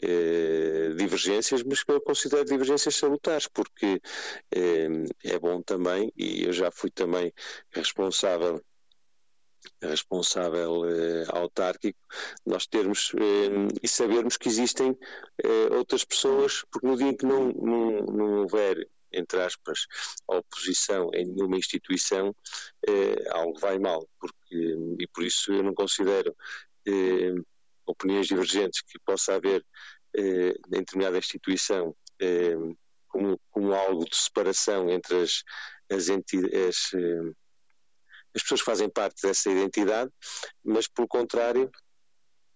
eh, 0.01 0.93
divergências, 0.95 1.63
mas 1.63 1.83
que 1.83 1.91
eu 1.91 2.01
considero 2.01 2.45
divergências 2.45 2.95
salutares, 2.95 3.47
porque 3.47 4.01
eh, 4.51 4.87
é 5.23 5.39
bom 5.39 5.61
também, 5.61 6.11
e 6.15 6.43
eu 6.43 6.53
já 6.53 6.71
fui 6.71 6.91
também 6.91 7.33
responsável 7.71 8.61
responsável 9.81 10.85
eh, 10.85 11.25
autárquico, 11.29 11.99
nós 12.45 12.67
termos 12.67 13.11
eh, 13.15 13.67
e 13.81 13.87
sabermos 13.87 14.37
que 14.37 14.47
existem 14.47 14.95
eh, 15.43 15.75
outras 15.75 16.05
pessoas, 16.05 16.63
porque 16.71 16.87
no 16.87 16.95
dia 16.95 17.07
em 17.07 17.17
que 17.17 17.25
não, 17.25 17.51
não, 17.51 17.91
não 18.05 18.41
houver 18.41 18.87
entre 19.15 19.41
aspas, 19.41 19.87
oposição 20.27 21.09
em 21.13 21.25
nenhuma 21.25 21.57
instituição, 21.57 22.35
eh, 22.87 23.23
algo 23.31 23.57
vai 23.59 23.79
mal, 23.79 24.07
porque, 24.19 24.75
e 24.99 25.07
por 25.07 25.23
isso 25.23 25.51
eu 25.53 25.63
não 25.63 25.73
considero 25.73 26.35
eh, 26.85 27.33
opiniões 27.85 28.27
divergentes 28.27 28.81
que 28.81 28.99
possa 29.05 29.35
haver 29.35 29.65
eh, 30.15 30.55
em 30.67 30.79
determinada 30.79 31.17
instituição 31.17 31.95
eh, 32.19 32.55
como, 33.07 33.39
como, 33.51 33.73
algo 33.73 34.05
de 34.05 34.15
separação 34.15 34.89
entre 34.89 35.21
as, 35.21 35.43
as, 35.91 36.09
as, 36.09 36.93
eh, 36.93 37.31
as 38.35 38.41
pessoas 38.41 38.61
que 38.61 38.65
fazem 38.65 38.89
parte 38.89 39.21
dessa 39.21 39.49
identidade, 39.49 40.11
mas 40.63 40.87
pelo 40.87 41.07
contrário 41.07 41.69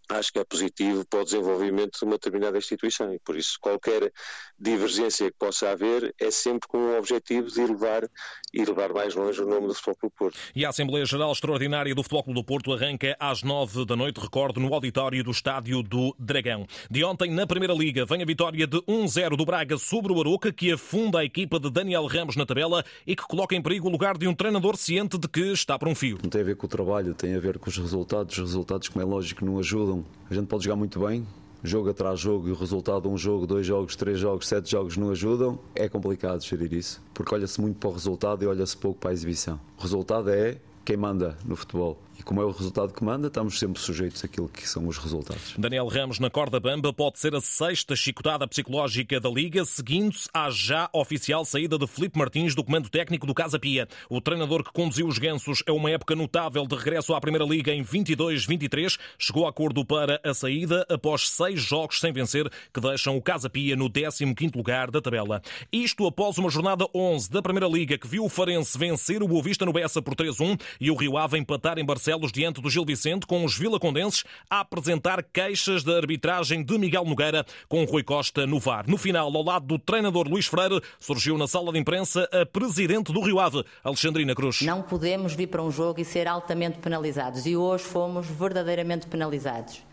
acho 0.10 0.32
que 0.32 0.40
é 0.40 0.44
positivo 0.44 1.06
para 1.06 1.22
o 1.22 1.24
desenvolvimento 1.24 2.00
de 2.00 2.06
uma 2.06 2.14
determinada 2.14 2.58
instituição 2.58 3.14
e 3.14 3.20
por 3.20 3.38
isso 3.38 3.58
qualquer 3.60 4.12
divergência 4.58 5.32
que 5.32 5.38
possa 5.38 5.70
haver 5.70 6.14
é 6.20 6.32
sempre 6.32 6.68
com 6.68 6.78
o 6.78 6.98
objetivo 6.98 7.48
de 7.48 7.62
elevar 7.62 8.10
e 8.54 8.66
levar 8.66 8.94
mais 8.94 9.16
longe 9.16 9.42
o 9.42 9.48
nome 9.48 9.68
do 9.68 9.74
Futebol 9.74 9.96
Clube 9.96 10.14
do 10.14 10.18
Porto. 10.18 10.40
E 10.56 10.66
a 10.66 10.70
Assembleia 10.70 11.06
Geral 11.06 11.32
Extraordinária 11.32 11.94
do 11.94 12.04
Futebol 12.04 12.24
Clube 12.24 12.40
do 12.40 12.44
Porto 12.44 12.74
arranca 12.74 13.16
às 13.20 13.44
nove 13.44 13.86
da 13.86 13.96
noite, 13.96 14.20
recordo, 14.20 14.60
no 14.60 14.74
auditório 14.74 15.24
do 15.24 15.32
Estádio 15.32 15.84
do 15.84 16.16
Dragão. 16.18 16.66
De 16.90 17.04
ontem, 17.04 17.32
na 17.32 17.46
Primeira 17.46 17.74
Liga, 17.74 18.06
vem 18.06 18.22
a 18.22 18.26
vitória 18.26 18.66
de 18.66 18.78
1-0 18.82 19.38
do 19.38 19.46
Braga 19.46 19.78
sobre 19.78 20.12
o 20.12 20.20
Aroca, 20.20 20.52
que 20.52 20.72
afunda 20.72 21.20
a 21.20 21.26
equipa 21.26 21.60
de 21.60 21.70
Daniel 21.70 22.06
Ramos 22.06 22.36
na 22.36 22.46
tabela 22.46 22.84
e 23.06 23.16
que 23.16 23.24
coloca 23.24 23.56
em 23.56 23.62
perigo 23.62 23.88
o 23.88 23.92
lugar 23.92 24.18
de 24.18 24.28
um 24.28 24.34
treinador 24.34 24.76
ciente 24.78 25.18
de 25.18 25.28
que 25.28 25.52
está 25.52 25.78
por 25.78 25.88
um 25.88 25.96
fio. 25.96 26.18
Não 26.22 26.30
tem 26.30 26.42
a 26.42 26.46
ver 26.46 26.56
com 26.56 26.66
o 26.66 26.70
trabalho, 26.70 27.14
tem 27.14 27.36
a 27.36 27.40
ver 27.40 27.60
com 27.60 27.70
os 27.70 27.78
resultados. 27.78 28.38
Os 28.38 28.40
resultados, 28.40 28.90
como 28.90 29.04
é 29.04 29.06
lógico, 29.06 29.46
não 29.46 29.60
ajudam. 29.60 29.99
A 30.30 30.34
gente 30.34 30.48
pode 30.48 30.64
jogar 30.64 30.76
muito 30.76 31.00
bem, 31.00 31.26
jogo 31.64 31.90
atrás 31.90 32.20
jogo 32.20 32.48
e 32.48 32.52
o 32.52 32.56
resultado 32.56 33.10
um 33.10 33.18
jogo, 33.18 33.46
dois 33.46 33.66
jogos, 33.66 33.96
três 33.96 34.20
jogos, 34.20 34.48
sete 34.48 34.72
jogos 34.72 34.98
não 34.98 35.12
ajudam, 35.12 35.60
é 35.76 35.90
complicado 35.90 36.44
gerir 36.44 36.74
isso, 36.74 37.02
porque 37.14 37.34
olha-se 37.34 37.60
muito 37.60 37.78
para 37.78 37.90
o 37.90 37.94
resultado 37.94 38.44
e 38.44 38.48
olha-se 38.48 38.78
pouco 38.78 39.00
para 39.00 39.12
a 39.12 39.14
exibição. 39.14 39.60
O 39.78 39.82
resultado 39.82 40.30
é 40.30 40.58
quem 40.86 40.98
manda 40.98 41.38
no 41.46 41.56
futebol. 41.56 41.98
E 42.20 42.24
como 42.24 42.42
é 42.42 42.46
o 42.46 42.52
resultado 42.52 42.94
que 42.94 43.02
manda, 43.02 43.28
estamos 43.28 43.58
sempre 43.58 43.82
sujeitos 43.82 44.26
àquilo 44.26 44.50
que 44.50 44.68
são 44.68 44.86
os 44.86 44.98
resultados. 44.98 45.54
Daniel 45.58 45.88
Ramos 45.88 46.20
na 46.20 46.30
corda 46.30 46.60
bamba 46.60 46.92
pode 46.92 47.18
ser 47.18 47.34
a 47.34 47.40
sexta 47.40 47.96
chicotada 47.96 48.46
psicológica 48.46 49.22
da 49.22 49.30
Liga, 49.30 49.64
seguindo-se 49.64 50.28
à 50.34 50.50
já 50.50 50.90
oficial 50.92 51.46
saída 51.46 51.78
de 51.78 51.88
Felipe 51.88 52.20
Martins 52.20 52.54
do 52.54 52.62
comando 52.62 52.90
técnico 52.90 53.26
do 53.26 53.34
Casa 53.34 53.58
Pia. 53.58 53.88
O 54.10 54.20
treinador 54.20 54.66
que 54.66 54.74
conduziu 54.74 55.08
os 55.08 55.18
gansos 55.18 55.64
é 55.66 55.72
uma 55.72 55.90
época 55.92 56.14
notável 56.14 56.68
de 56.68 56.76
regresso 56.76 57.14
à 57.14 57.22
Primeira 57.22 57.46
Liga 57.46 57.74
em 57.74 57.86
22-23. 57.86 59.00
Chegou 59.18 59.46
a 59.46 59.50
acordo 59.50 59.86
para 59.86 60.20
a 60.22 60.34
saída 60.34 60.86
após 60.90 61.30
seis 61.30 61.62
jogos 61.62 62.02
sem 62.02 62.12
vencer, 62.12 62.52
que 62.74 62.82
deixam 62.82 63.16
o 63.16 63.22
Casa 63.22 63.50
Pia 63.50 63.78
no 63.78 63.90
15º 63.90 64.58
lugar 64.58 64.92
da 64.92 65.02
tabela. 65.02 65.42
Isto 65.72 66.06
após 66.06 66.38
uma 66.38 66.50
jornada 66.50 66.86
11 66.94 67.32
da 67.32 67.42
Primeira 67.42 67.68
Liga 67.70 67.98
que 67.98 68.10
viu 68.10 68.26
o 68.26 68.30
Farense 68.30 68.78
vencer 68.78 69.24
o 69.24 69.28
Boa 69.28 69.42
Vista 69.42 69.66
no 69.66 69.72
Bessa 69.72 70.02
por 70.02 70.16
3-1 70.16 70.60
e 70.82 70.92
o 70.92 70.96
Rio 70.96 71.18
Ave 71.18 71.38
empatar 71.38 71.80
em 71.80 71.86
Barcelona 71.86 72.09
Barcelos 72.10 72.32
diante 72.32 72.60
do 72.60 72.70
Gil 72.72 72.84
Vicente, 72.84 73.28
com 73.28 73.46
os 73.46 73.56
vilacondenses 73.56 74.24
a 74.50 74.62
apresentar 74.62 75.22
queixas 75.22 75.84
da 75.84 75.96
arbitragem 75.96 76.64
de 76.64 76.76
Miguel 76.76 77.06
Nogueira 77.06 77.46
com 77.68 77.84
Rui 77.84 78.02
Costa 78.02 78.48
no 78.48 78.60
VAR. 78.60 78.86
No 78.88 78.98
final, 78.98 79.32
ao 79.36 79.44
lado 79.44 79.68
do 79.68 79.78
treinador 79.78 80.28
Luís 80.28 80.48
Freire, 80.48 80.82
surgiu 81.00 81.38
na 81.38 81.48
sala 81.48 81.72
de 81.72 81.78
imprensa 81.78 82.28
a 82.32 82.48
presidente 82.48 83.14
do 83.14 83.22
Rio 83.22 83.40
Ave, 83.40 83.64
Alexandrina 83.84 84.34
Cruz. 84.34 84.64
Não 84.64 84.82
podemos 84.82 85.36
vir 85.36 85.48
para 85.48 85.62
um 85.62 85.70
jogo 85.70 86.02
e 86.02 86.06
ser 86.06 86.28
altamente 86.28 86.80
penalizados 86.80 87.46
e 87.46 87.56
hoje 87.56 87.84
fomos 87.84 88.26
verdadeiramente 88.26 89.06
penalizados. 89.06 89.84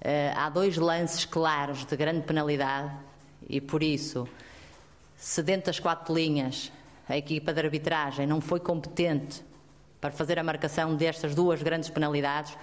Eh, 0.00 0.32
há 0.34 0.48
dois 0.48 0.78
lances 0.78 1.26
claros 1.26 1.84
de 1.84 1.94
grande 1.94 2.22
penalidade 2.22 2.90
e 3.46 3.60
por 3.60 3.82
isso, 3.82 4.26
se 5.14 5.42
dentro 5.42 5.66
das 5.66 5.78
quatro 5.78 6.14
linhas 6.14 6.72
a 7.06 7.18
equipa 7.18 7.52
de 7.52 7.60
arbitragem 7.60 8.26
não 8.26 8.40
foi 8.40 8.60
competente 8.60 9.49
para 10.00 10.10
fazer 10.10 10.38
a 10.38 10.42
marcação 10.42 10.94
destas 10.94 11.34
duas 11.34 11.62
grandes 11.62 11.90
penalidades, 11.90 12.56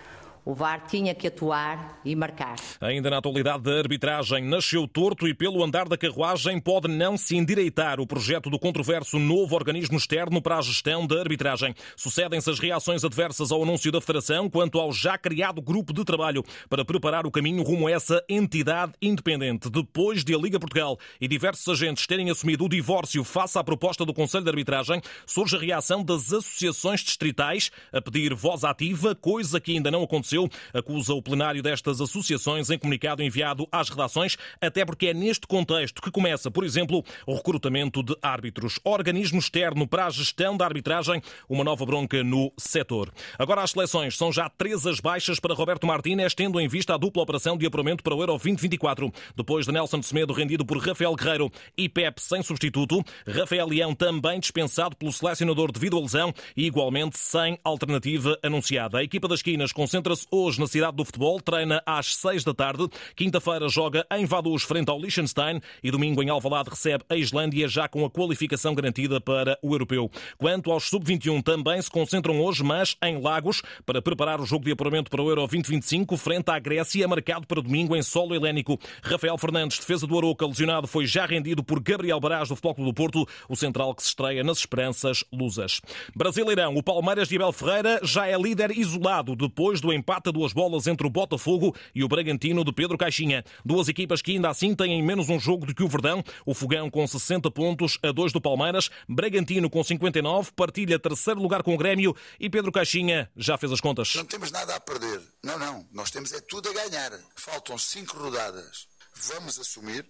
o 0.47 0.53
VAR 0.53 0.85
tinha 0.87 1.13
que 1.13 1.27
atuar 1.27 1.99
e 2.05 2.15
marcar. 2.15 2.55
Ainda 2.79 3.09
na 3.09 3.17
atualidade 3.17 3.63
da 3.63 3.79
arbitragem, 3.79 4.45
nasceu 4.45 4.87
torto 4.87 5.27
e 5.27 5.33
pelo 5.33 5.61
andar 5.61 5.89
da 5.89 5.97
carruagem 5.97 6.57
pode 6.57 6.87
não 6.87 7.17
se 7.17 7.35
endireitar 7.35 7.99
o 7.99 8.07
projeto 8.07 8.49
do 8.49 8.57
controverso 8.57 9.19
novo 9.19 9.53
organismo 9.55 9.97
externo 9.97 10.41
para 10.41 10.57
a 10.57 10.61
gestão 10.61 11.05
da 11.05 11.19
arbitragem. 11.19 11.75
Sucedem-se 11.97 12.49
as 12.49 12.59
reações 12.59 13.03
adversas 13.03 13.51
ao 13.51 13.61
anúncio 13.61 13.91
da 13.91 13.99
Federação 13.99 14.49
quanto 14.49 14.79
ao 14.79 14.93
já 14.93 15.17
criado 15.17 15.61
grupo 15.61 15.91
de 15.91 16.05
trabalho 16.05 16.45
para 16.69 16.85
preparar 16.85 17.27
o 17.27 17.31
caminho 17.31 17.61
rumo 17.61 17.89
a 17.89 17.91
essa 17.91 18.23
entidade 18.29 18.93
independente. 19.01 19.69
Depois 19.69 20.23
de 20.23 20.33
a 20.33 20.37
Liga 20.37 20.57
Portugal 20.57 20.97
e 21.19 21.27
diversos 21.27 21.67
agentes 21.67 22.07
terem 22.07 22.29
assumido 22.29 22.63
o 22.63 22.69
divórcio 22.69 23.21
face 23.25 23.59
à 23.59 23.63
proposta 23.65 24.05
do 24.05 24.13
Conselho 24.13 24.45
de 24.45 24.49
Arbitragem, 24.49 25.01
surge 25.25 25.57
a 25.57 25.59
reação 25.59 26.01
das 26.01 26.31
associações 26.31 27.01
distritais 27.01 27.69
a 27.91 28.01
pedir 28.01 28.33
voz 28.33 28.63
ativa, 28.63 29.13
coisa 29.13 29.59
que 29.59 29.73
ainda 29.73 29.91
não 29.91 30.03
aconteceu 30.03 30.36
aconteceu, 30.37 30.49
acusa 30.73 31.13
o 31.13 31.21
plenário 31.21 31.63
destas 31.63 31.99
associações 31.99 32.69
em 32.69 32.77
comunicado 32.77 33.23
enviado 33.23 33.67
às 33.71 33.89
redações, 33.89 34.37
até 34.61 34.85
porque 34.85 35.07
é 35.07 35.13
neste 35.13 35.47
contexto 35.47 36.01
que 36.01 36.11
começa, 36.11 36.51
por 36.51 36.63
exemplo, 36.63 37.03
o 37.25 37.33
recrutamento 37.33 38.03
de 38.03 38.15
árbitros. 38.21 38.79
Organismo 38.83 39.39
externo 39.39 39.87
para 39.87 40.05
a 40.05 40.09
gestão 40.09 40.55
da 40.55 40.65
arbitragem, 40.65 41.21
uma 41.49 41.63
nova 41.63 41.85
bronca 41.85 42.23
no 42.23 42.51
setor. 42.57 43.11
Agora 43.39 43.63
as 43.63 43.71
seleções 43.71 44.15
são 44.15 44.31
já 44.31 44.49
três 44.49 44.85
as 44.85 44.99
baixas 44.99 45.39
para 45.39 45.55
Roberto 45.55 45.87
Martínez, 45.87 46.33
tendo 46.33 46.59
em 46.59 46.67
vista 46.67 46.93
a 46.93 46.97
dupla 46.97 47.23
operação 47.23 47.57
de 47.57 47.65
apuramento 47.65 48.03
para 48.03 48.15
o 48.15 48.21
Euro 48.21 48.33
2024. 48.33 49.11
Depois 49.35 49.65
de 49.65 49.71
Nelson 49.71 50.01
Semedo 50.01 50.33
rendido 50.33 50.65
por 50.65 50.77
Rafael 50.77 51.15
Guerreiro 51.15 51.51
e 51.77 51.89
Pep 51.89 52.21
sem 52.21 52.43
substituto, 52.43 53.03
Rafael 53.25 53.67
Leão 53.67 53.95
também 53.95 54.39
dispensado 54.39 54.95
pelo 54.95 55.11
selecionador 55.11 55.71
devido 55.71 55.97
à 55.97 56.01
lesão 56.01 56.33
e 56.55 56.65
igualmente 56.65 57.17
sem 57.17 57.57
alternativa 57.63 58.37
anunciada. 58.43 58.99
A 58.99 59.03
equipa 59.03 59.27
das 59.27 59.39
esquinas 59.39 59.71
concentra-se 59.71 60.26
hoje 60.31 60.59
na 60.59 60.67
cidade 60.67 60.97
do 60.97 61.05
futebol, 61.05 61.39
treina 61.39 61.81
às 61.85 62.15
6 62.15 62.43
da 62.43 62.53
tarde. 62.53 62.87
Quinta-feira 63.15 63.69
joga 63.69 64.05
em 64.11 64.25
Vaduz 64.25 64.63
frente 64.63 64.89
ao 64.89 64.99
Liechtenstein 64.99 65.61
e 65.83 65.91
domingo 65.91 66.21
em 66.21 66.29
Alvalade 66.29 66.69
recebe 66.69 67.03
a 67.09 67.15
Islândia 67.15 67.67
já 67.67 67.87
com 67.87 68.03
a 68.03 68.09
qualificação 68.09 68.75
garantida 68.75 69.21
para 69.21 69.57
o 69.61 69.73
europeu. 69.73 70.11
Quanto 70.37 70.71
aos 70.71 70.89
sub-21 70.89 71.43
também 71.43 71.81
se 71.81 71.89
concentram 71.89 72.41
hoje, 72.41 72.63
mas 72.63 72.97
em 73.03 73.21
Lagos, 73.21 73.61
para 73.85 74.01
preparar 74.01 74.41
o 74.41 74.45
jogo 74.45 74.65
de 74.65 74.71
apuramento 74.71 75.09
para 75.09 75.21
o 75.21 75.29
Euro 75.29 75.41
2025 75.47 76.17
frente 76.17 76.49
à 76.49 76.59
Grécia, 76.59 77.07
marcado 77.07 77.45
para 77.47 77.61
domingo 77.61 77.95
em 77.95 78.01
solo 78.01 78.35
helénico. 78.35 78.79
Rafael 79.01 79.37
Fernandes, 79.37 79.79
defesa 79.79 80.07
do 80.07 80.17
Aroca, 80.17 80.45
lesionado, 80.45 80.87
foi 80.87 81.05
já 81.05 81.25
rendido 81.25 81.63
por 81.63 81.79
Gabriel 81.79 82.19
Barás 82.19 82.49
do 82.49 82.55
Futebol 82.55 82.75
Clube 82.75 82.91
do 82.91 82.93
Porto, 82.93 83.27
o 83.47 83.55
central 83.55 83.93
que 83.93 84.01
se 84.01 84.09
estreia 84.09 84.43
nas 84.43 84.59
esperanças 84.59 85.23
lusas. 85.31 85.81
Brasileirão, 86.15 86.75
o 86.75 86.83
Palmeiras 86.83 87.27
de 87.27 87.35
Abel 87.35 87.51
Ferreira 87.51 87.99
já 88.03 88.27
é 88.27 88.37
líder 88.37 88.71
isolado 88.77 89.35
depois 89.35 89.79
do 89.79 89.93
empate 89.93 90.06
empata 90.07 90.31
duas 90.31 90.53
bolas 90.53 90.87
entre 90.87 91.05
o 91.05 91.09
Botafogo 91.09 91.75
e 91.93 92.01
o 92.01 92.07
Bragantino 92.07 92.63
de 92.63 92.71
Pedro 92.71 92.97
Caixinha. 92.97 93.43
Duas 93.65 93.89
equipas 93.89 94.21
que 94.21 94.31
ainda 94.31 94.49
assim 94.49 94.73
têm 94.73 95.03
menos 95.03 95.27
um 95.27 95.37
jogo 95.37 95.65
do 95.65 95.75
que 95.75 95.83
o 95.83 95.87
Verdão. 95.89 96.23
O 96.45 96.53
Fogão 96.53 96.89
com 96.89 97.05
60 97.05 97.51
pontos 97.51 97.99
a 98.01 98.13
2 98.13 98.31
do 98.31 98.39
Palmeiras, 98.39 98.89
Bragantino 99.09 99.69
com 99.69 99.83
59, 99.83 100.51
partilha 100.53 100.97
terceiro 100.97 101.41
lugar 101.41 101.61
com 101.61 101.75
o 101.75 101.77
Grêmio 101.77 102.15
e 102.39 102.49
Pedro 102.49 102.71
Caixinha 102.71 103.29
já 103.35 103.57
fez 103.57 103.69
as 103.69 103.81
contas. 103.81 104.15
Não 104.15 104.23
temos 104.23 104.49
nada 104.49 104.77
a 104.77 104.79
perder. 104.79 105.21
Não, 105.43 105.59
não. 105.59 105.85
Nós 105.91 106.09
temos 106.09 106.31
é 106.31 106.39
tudo 106.39 106.69
a 106.69 106.73
ganhar. 106.73 107.11
Faltam 107.35 107.77
cinco 107.77 108.17
rodadas. 108.17 108.87
Vamos 109.13 109.59
assumir, 109.59 110.05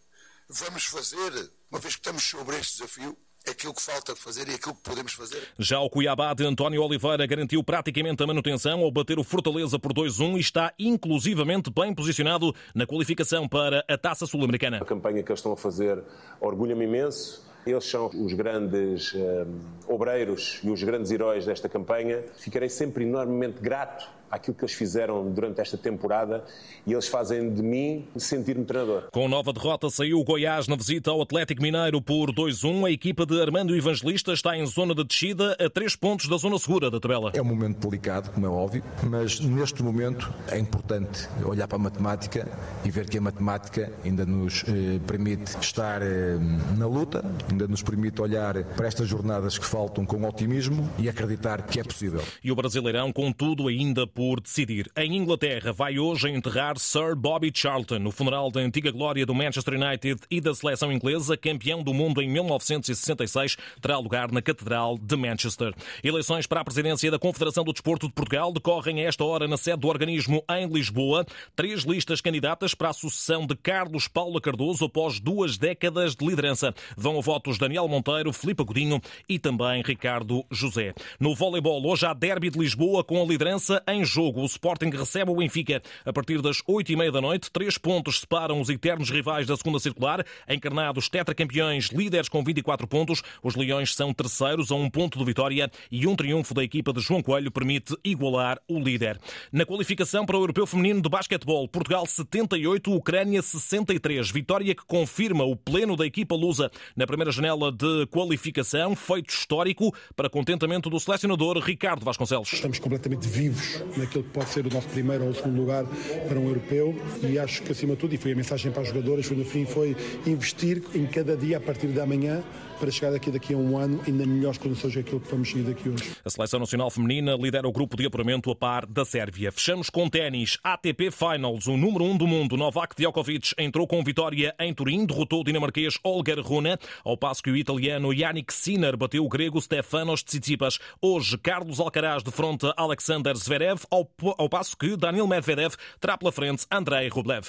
vamos 0.48 0.86
fazer, 0.86 1.50
uma 1.72 1.80
vez 1.80 1.96
que 1.96 2.02
estamos 2.02 2.24
sobre 2.24 2.56
este 2.58 2.78
desafio, 2.78 3.18
aquilo 3.52 3.74
que 3.74 3.82
falta 3.82 4.16
fazer 4.16 4.48
e 4.48 4.56
aquilo 4.56 4.76
que 4.76 4.82
podemos 4.82 5.14
fazer. 5.14 5.42
Já 5.58 5.80
o 5.80 5.90
Cuiabá 5.90 6.34
de 6.34 6.46
António 6.46 6.84
Oliveira 6.84 7.26
garantiu 7.26 7.64
praticamente 7.64 8.22
a 8.24 8.28
manutenção 8.28 8.82
ao 8.82 8.92
bater 8.92 9.20
o 9.20 9.24
Fortaleza 9.24 9.80
por 9.80 9.94
2-1 9.94 10.38
e 10.38 10.40
está 10.40 10.74
inclusivamente 10.78 11.70
bem 11.70 11.94
posicionado 11.94 12.54
na 12.74 12.86
qualificação 12.86 13.48
para 13.48 13.84
a 13.88 13.98
Taça 13.98 14.26
Sul-Americana. 14.26 14.78
A 14.78 14.86
campanha 14.86 15.24
que 15.24 15.32
eles 15.32 15.40
estão 15.40 15.54
a 15.54 15.58
fazer 15.58 16.02
orgulha-me 16.40 16.86
imenso. 16.86 17.46
Eles 17.66 17.84
são 17.86 18.08
os 18.08 18.32
grandes 18.32 19.14
um, 19.14 19.60
obreiros 19.94 20.62
e 20.64 20.70
os 20.70 20.82
grandes 20.82 21.12
heróis 21.12 21.46
desta 21.46 21.68
campanha. 21.68 22.24
Ficarei 22.38 22.70
sempre 22.70 23.04
enormemente 23.04 23.60
grato 23.60 24.10
àquilo 24.30 24.56
que 24.56 24.64
eles 24.64 24.74
fizeram 24.74 25.30
durante 25.32 25.62
esta 25.62 25.78
temporada 25.78 26.44
e 26.86 26.94
eles 26.94 27.08
fazem 27.08 27.54
de 27.54 27.62
mim 27.62 28.06
sentir-me 28.16 28.66
treinador. 28.66 29.10
Com 29.12 29.28
nova 29.28 29.54
derrota 29.54 29.90
saiu 29.90 30.20
o 30.20 30.24
Goiás 30.24 30.68
na 30.68 30.76
visita 30.76 31.12
ao 31.12 31.22
Atlético 31.22 31.62
Mineiro 31.62 32.02
por 32.02 32.32
2-1. 32.32 32.88
A 32.88 32.92
equipa 32.92 33.26
de 33.26 33.42
Armando 33.42 33.76
Evangelista 33.76 34.34
está 34.34 34.58
em 34.58 34.66
zona 34.66 34.94
de 34.94 35.04
descida 35.04 35.56
a 35.60 35.70
três 35.70 35.96
pontos 35.96 36.28
da 36.28 36.38
zona 36.38 36.58
segura 36.60 36.92
da 36.92 37.00
tabela. 37.00 37.32
É 37.34 37.42
um 37.42 37.46
momento 37.46 37.88
delicado, 37.88 38.32
como 38.32 38.46
é 38.46 38.50
óbvio, 38.50 38.84
mas 39.04 39.40
neste 39.40 39.82
momento 39.82 40.34
é 40.50 40.58
importante 40.58 41.28
olhar 41.44 41.68
para 41.68 41.78
a 41.78 41.82
matemática 41.82 42.48
e 42.84 42.92
ver 42.92 43.10
que 43.10 43.18
a 43.18 43.22
matemática 43.22 43.92
ainda 44.04 44.26
nos 44.26 44.64
eh, 44.68 45.00
permite 45.06 45.58
estar 45.60 46.02
eh, 46.02 46.38
na 46.78 46.88
luta, 46.88 47.24
ainda 47.50 47.68
nos 47.68 47.82
permite 47.82 48.22
olhar 48.22 48.64
para 48.64 48.88
estas 48.88 49.08
jornadas 49.08 49.58
que 49.58 49.66
faltam 49.66 50.06
com 50.06 50.24
otimismo 50.28 50.90
e 50.98 51.10
acreditar 51.10 51.62
que 51.64 51.80
é 51.80 51.84
possível. 51.84 52.22
E 52.44 52.52
o 52.52 52.56
Brasileirão, 52.56 53.12
contudo, 53.12 53.68
ainda 53.68 54.06
por 54.18 54.42
decidir. 54.42 54.90
Em 54.98 55.16
Inglaterra, 55.16 55.72
vai 55.72 56.00
hoje 56.00 56.28
enterrar 56.28 56.80
Sir 56.80 57.16
Bobby 57.16 57.52
Charlton, 57.54 58.04
o 58.04 58.12
funeral 58.12 58.50
da 58.50 58.60
antiga 58.62 58.90
glória 58.90 59.24
do 59.28 59.36
Manchester 59.36 59.76
United 59.76 60.20
e 60.32 60.42
da 60.42 60.56
seleção 60.56 60.92
inglesa, 60.92 61.38
campeão 61.38 61.84
do 61.84 61.94
mundo 61.94 62.20
em 62.20 62.28
1966, 62.28 63.58
terá 63.80 64.00
lugar 64.00 64.32
na 64.32 64.42
Catedral 64.42 64.98
de 64.98 65.16
Manchester. 65.16 65.72
Eleições 66.04 66.48
para 66.48 66.62
a 66.62 66.64
presidência 66.64 67.12
da 67.12 67.20
Confederação 67.20 67.64
do 67.64 67.72
Desporto 67.72 68.08
de 68.08 68.14
Portugal 68.14 68.52
decorrem 68.52 69.06
a 69.06 69.08
esta 69.08 69.24
hora 69.24 69.48
na 69.48 69.56
sede 69.56 69.82
do 69.82 69.88
organismo 69.88 70.44
em 70.50 70.66
Lisboa. 70.66 71.24
Três 71.56 71.84
listas 71.84 72.20
candidatas 72.20 72.74
para 72.74 72.90
a 72.90 72.94
sucessão 72.94 73.46
de 73.46 73.56
Carlos 73.56 74.08
Paula 74.08 74.42
Cardoso 74.42 74.86
após 74.86 75.20
duas 75.20 75.60
décadas 75.60 76.16
de 76.16 76.26
liderança. 76.26 76.74
Vão 76.98 77.20
a 77.20 77.22
votos 77.22 77.60
Daniel 77.60 77.88
Monteiro, 77.88 78.34
Filipe 78.34 78.64
Godinho 78.64 79.00
e 79.30 79.38
também 79.38 79.84
Ricardo 79.84 80.44
José. 80.50 80.96
No 81.20 81.36
voleibol, 81.36 81.86
hoje 81.86 82.08
há 82.08 82.16
derby 82.16 82.50
de 82.50 82.58
Lisboa 82.58 83.04
com 83.04 83.22
a 83.22 83.26
liderança 83.26 83.84
em 83.88 84.07
jogo. 84.08 84.42
O 84.42 84.46
Sporting 84.46 84.90
recebe 84.90 85.32
o 85.32 85.36
Benfica 85.36 85.82
a 86.06 86.14
partir 86.14 86.42
das 86.42 86.62
oito 86.68 86.92
e 86.92 86.96
meia 86.96 87.12
da 87.12 87.22
noite. 87.22 87.52
Três 87.52 87.78
pontos 87.78 88.22
separam 88.22 88.60
os 88.60 88.70
eternos 88.70 89.10
rivais 89.10 89.48
da 89.48 89.56
segunda 89.56 89.80
circular. 89.80 90.26
Encarnados 90.50 91.10
tetracampeões, 91.10 91.88
líderes 91.88 92.30
com 92.30 92.44
24 92.44 92.88
pontos. 92.88 93.22
Os 93.44 93.56
Leões 93.56 93.94
são 93.94 94.14
terceiros 94.14 94.72
a 94.72 94.76
um 94.76 94.90
ponto 94.90 95.18
de 95.20 95.26
vitória 95.26 95.70
e 95.92 96.08
um 96.08 96.16
triunfo 96.16 96.54
da 96.54 96.64
equipa 96.64 96.94
de 96.94 97.02
João 97.02 97.22
Coelho 97.22 97.52
permite 97.52 97.96
igualar 98.04 98.60
o 98.68 98.80
líder. 98.80 99.20
Na 99.52 99.66
qualificação 99.66 100.26
para 100.26 100.38
o 100.38 100.42
Europeu 100.42 100.66
Feminino 100.66 101.02
de 101.02 101.10
Basquetebol, 101.10 101.68
Portugal 101.68 102.06
78, 102.06 102.94
Ucrânia 102.94 103.42
63. 103.42 104.32
Vitória 104.32 104.74
que 104.74 104.86
confirma 104.86 105.44
o 105.44 105.56
pleno 105.56 105.96
da 105.96 106.06
equipa 106.06 106.36
lusa 106.36 106.72
na 106.96 107.06
primeira 107.06 107.32
janela 107.32 107.72
de 107.72 108.06
qualificação. 108.08 108.96
Feito 108.96 109.30
histórico 109.30 109.94
para 110.16 110.30
contentamento 110.30 110.90
do 110.90 111.00
selecionador 111.00 111.58
Ricardo 111.60 112.04
Vasconcelos. 112.04 112.52
Estamos 112.52 112.80
completamente 112.80 113.28
vivos 113.28 113.82
naquilo 113.98 114.24
que 114.24 114.30
pode 114.30 114.50
ser 114.50 114.66
o 114.66 114.74
nosso 114.74 114.88
primeiro 114.90 115.26
ou 115.26 115.34
segundo 115.34 115.58
lugar 115.58 115.86
para 116.28 116.40
um 116.40 116.48
europeu. 116.48 116.96
E 117.24 117.38
acho 117.40 117.64
que 117.64 117.72
acima 117.72 117.94
de 117.94 118.00
tudo, 118.00 118.14
e 118.14 118.18
foi 118.18 118.32
a 118.32 118.36
mensagem 118.36 118.72
para 118.72 118.82
as 118.82 118.88
jogadoras, 118.90 119.26
foi 119.26 119.38
no 119.38 119.46
fim, 119.46 119.66
foi 119.66 119.96
investir 120.26 120.82
em 120.94 121.06
cada 121.06 121.36
dia 121.36 121.58
a 121.58 121.62
partir 121.62 121.88
da 121.88 122.06
manhã 122.06 122.44
para 122.78 122.92
chegar 122.92 123.12
daqui, 123.12 123.32
daqui 123.32 123.54
a 123.54 123.58
um 123.58 123.78
ano 123.78 124.02
ainda 124.08 124.26
melhores 124.26 124.58
condições 124.58 124.94
daquilo 124.94 125.20
que 125.20 125.30
vamos 125.30 125.50
seguir 125.50 125.64
daqui 125.64 125.90
hoje. 125.90 126.12
A 126.24 126.30
Seleção 126.30 126.60
Nacional 126.60 126.90
Feminina 126.90 127.36
lidera 127.36 127.68
o 127.68 127.72
grupo 127.72 127.98
de 127.98 128.06
apuramento 128.06 128.52
a 128.52 128.56
par 128.56 128.86
da 128.86 129.04
Sérvia. 129.04 129.52
Fechamos 129.52 129.90
com 129.90 130.10
ténis. 130.10 130.58
ATP 130.64 131.12
Finals, 131.12 131.68
o 131.68 131.78
número 131.78 132.06
1 132.06 132.12
um 132.12 132.18
do 132.18 132.28
mundo, 132.28 132.58
Novak 132.58 132.96
Djokovic, 132.96 133.54
entrou 133.58 133.88
com 133.88 134.04
vitória 134.04 134.56
em 134.60 134.74
Turim, 134.74 135.06
derrotou 135.06 135.42
o 135.42 135.44
dinamarquês 135.44 135.98
Olger 136.04 136.40
Rune, 136.40 136.78
ao 137.04 137.18
passo 137.18 137.42
que 137.44 137.50
o 137.50 137.58
italiano 137.58 138.14
Yannick 138.14 138.54
Sinner 138.54 138.96
bateu 138.96 139.26
o 139.26 139.30
grego 139.30 139.62
Stefanos 139.62 140.24
Tsitsipas. 140.24 140.80
Hoje, 141.02 141.38
Carlos 141.38 141.80
Alcaraz 141.80 142.24
defronta 142.24 142.74
Alexander 142.78 143.36
Zverev, 143.36 143.82
ao, 143.90 144.10
ao 144.38 144.50
passo 144.50 144.78
que 144.78 144.96
Daniel 144.96 145.28
Medvedev 145.28 145.76
terá 146.00 146.18
pela 146.18 146.32
frente 146.32 146.66
Andrei 146.72 147.08
Rublev. 147.08 147.46